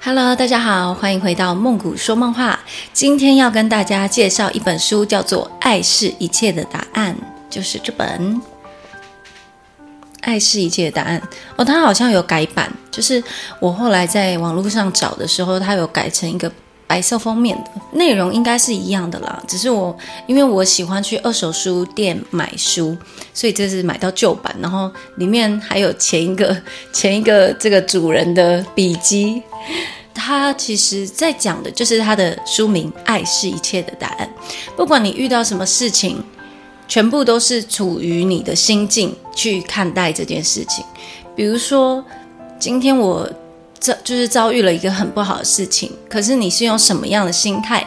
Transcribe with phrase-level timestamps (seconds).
[0.00, 2.60] Hello，大家好，欢迎回到梦谷说梦话。
[2.92, 7.14] 今天要跟大家介绍一本书，叫做《爱是一切的答案》，
[7.50, 8.36] 就是这本
[10.20, 11.20] 《爱是一切的答案》
[11.56, 11.64] 哦。
[11.64, 13.22] 它好像有改版，就是
[13.58, 16.50] 我后来在网络上找的时候，它有改成一个
[16.86, 19.42] 白色封面的，内容应该是一样的啦。
[19.48, 19.94] 只是我
[20.28, 22.96] 因为我喜欢去二手书店买书，
[23.34, 26.56] 所以这是买到旧版，然后里面还有前一个
[26.92, 29.42] 前一个这个主人的笔记。
[30.14, 34.28] 他其实在讲的就是他的书名《爱是一切的答案》。
[34.76, 36.22] 不管你遇到什么事情，
[36.88, 40.84] 全部都是处于你的心境去看待这件事情。
[41.36, 42.04] 比如说，
[42.58, 43.30] 今天我
[43.78, 47.86] 遭就是遭遇了一个很不好的事情，可是你是用什么样的心态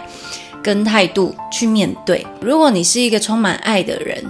[0.63, 2.25] 跟态度去面对？
[2.39, 4.23] 如果你是一个充满爱的人，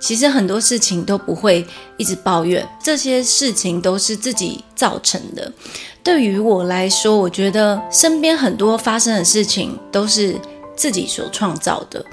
[0.00, 1.66] 其实很多事情都不会
[1.96, 5.50] 一直抱怨，这些事情都是自己造成的。
[6.02, 10.38] 对于我来说，我觉得身边很多发生的事情都是
[10.76, 12.04] 自己所创造的。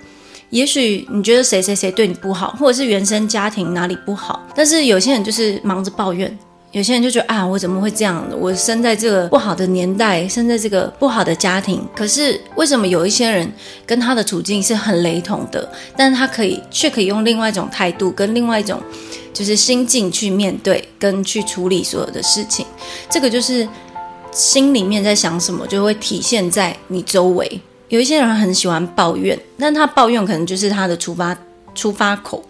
[0.49, 6.37] 也许你觉得谁谁谁对你不好，或者是原生家庭哪里不好，但是有些人就是忙着抱怨，
[6.71, 8.25] 有些人就觉得啊，我怎么会这样？
[8.39, 11.85] 我生在这个不好的年代，生在这个不好的家庭。
[11.95, 13.51] 可是为什么有一些人
[13.85, 18.81] 跟他的处境是很雷同的，但是他可以却可以用另外一种态度跟另外一种。
[19.33, 22.65] 就是心境去面对跟去处理所有的事情，
[23.09, 23.67] 这个就是
[24.33, 27.61] 心里面在想什么，就会体现在你周围。
[27.87, 31.35] 有一些人很喜欢抱怨，但他抱怨可能就是他的出发
[31.73, 32.43] 出发口。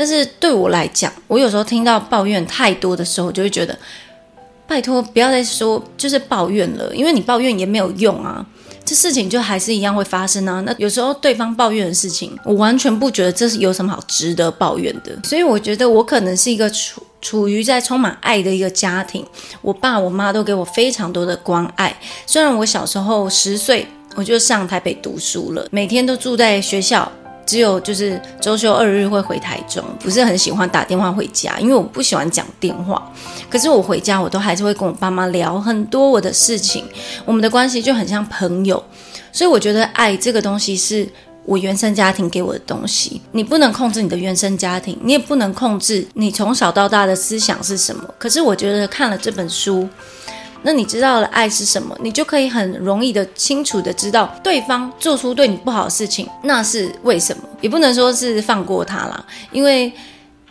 [0.00, 3.78] 但是对我来讲，我有时候听到抱怨太多的时候，就会觉得
[4.66, 8.46] 拜托不要再说就是抱怨了，因为你抱怨也没有用啊。
[8.82, 10.62] 这事情就还是一样会发生啊。
[10.62, 15.12] 那有时候对方抱怨的事情，我完全不觉得这是有什么好值得抱怨的。
[15.22, 19.22] 所以我觉得我可能是一个处处于在充满爱的一个家庭，
[19.60, 21.94] 我爸我妈都给我非常多的关爱。
[22.26, 27.12] 虽然我小时候十岁我就上台北读书了，每天都住在学校。
[27.46, 33.10] 只有就是周休二日会回台中，不是很喜欢打电话回家，因为我不喜欢讲电话。
[33.48, 36.84] 可是我回家，我都还是会跟我爸妈聊很多我的事情，
[37.24, 38.82] 我们的关系就很像朋友。
[39.32, 41.08] 所以我觉得爱这个东西是
[41.44, 48.04] 我原生家庭给我的东西，你不能控制你的原生家庭，你也不能控制你从小到大的思想是什么。
[48.18, 49.88] 可是我觉得看了这本书。
[50.62, 57.42] 那你知道了爱是什么，你就可以很容易的、清楚的知道对方做出对你不好的事情，那是为什么？
[57.60, 59.92] 也不能说是放过他啦，因为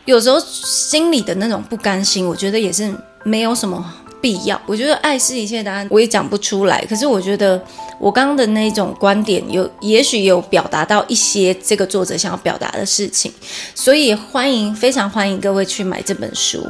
[0.06, 2.92] 有时候心里的那种不甘心，我觉得也是
[3.24, 3.94] 没有什么。
[4.22, 6.84] 必要，我觉得爱是一切答案，我也讲不出来。
[6.90, 7.62] 可是我觉得
[8.00, 13.32] 我刚刚的那种观点，有也许有表达到一些这个作者想要表达的事情，
[13.74, 16.66] 所以欢迎，非常欢迎各位去买这本书，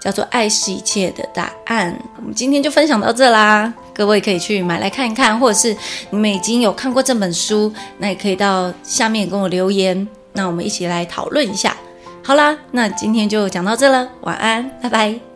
[0.00, 1.92] 叫做《爱是一切的答案》。
[2.18, 5.76] 我们今天就分享到这啦，各位可以去买来看一看，或者是
[6.10, 11.76] 你们已经有看过这本书，那也可以到下面跟我留言，那我们一起来讨论一下。
[12.24, 15.31] 好啦，那今天就讲到这了，晚安，拜拜。